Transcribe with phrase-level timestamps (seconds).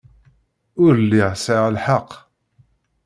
[0.83, 2.09] Ur lliɣ sɛiɣ lḥeqq.